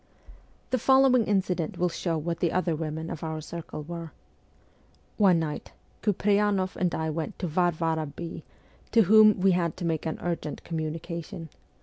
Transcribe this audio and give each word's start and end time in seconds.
The 0.71 0.79
following 0.79 1.25
incident 1.25 1.77
will 1.77 1.87
show 1.89 2.17
what 2.17 2.39
the 2.39 2.51
other 2.51 2.75
women 2.75 3.11
of 3.11 3.23
our 3.23 3.39
circle 3.39 3.83
were. 3.83 4.13
One 5.17 5.37
night, 5.37 5.73
Kupreyanoff 6.01 6.75
and 6.75 6.95
I 6.95 7.11
went 7.11 7.37
to 7.37 7.45
Varvara 7.45 8.07
B., 8.07 8.43
to 8.93 9.03
whom 9.03 9.39
we 9.39 9.51
had 9.51 9.77
to 9.77 9.85
make 9.85 10.07
an 10.07 10.17
urgent 10.19 10.63
communication. 10.63 11.49